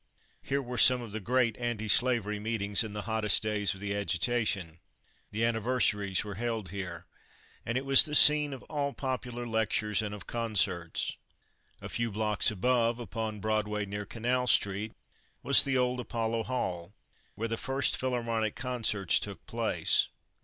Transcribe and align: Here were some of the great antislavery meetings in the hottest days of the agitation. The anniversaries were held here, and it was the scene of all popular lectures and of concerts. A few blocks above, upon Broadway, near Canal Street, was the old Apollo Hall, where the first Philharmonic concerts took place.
Here 0.41 0.63
were 0.63 0.79
some 0.79 0.99
of 0.99 1.11
the 1.11 1.19
great 1.19 1.55
antislavery 1.59 2.39
meetings 2.39 2.83
in 2.83 2.93
the 2.93 3.03
hottest 3.03 3.43
days 3.43 3.75
of 3.75 3.79
the 3.79 3.93
agitation. 3.95 4.79
The 5.29 5.45
anniversaries 5.45 6.23
were 6.23 6.33
held 6.41 6.69
here, 6.69 7.05
and 7.67 7.77
it 7.77 7.85
was 7.85 8.03
the 8.03 8.15
scene 8.15 8.51
of 8.51 8.63
all 8.63 8.93
popular 8.93 9.45
lectures 9.45 10.01
and 10.01 10.15
of 10.15 10.25
concerts. 10.25 11.17
A 11.83 11.87
few 11.87 12.09
blocks 12.11 12.49
above, 12.49 12.97
upon 12.97 13.41
Broadway, 13.41 13.85
near 13.85 14.07
Canal 14.07 14.47
Street, 14.47 14.93
was 15.43 15.61
the 15.63 15.77
old 15.77 15.99
Apollo 15.99 16.45
Hall, 16.45 16.95
where 17.35 17.47
the 17.47 17.55
first 17.55 17.95
Philharmonic 17.95 18.55
concerts 18.55 19.19
took 19.19 19.45
place. 19.45 20.07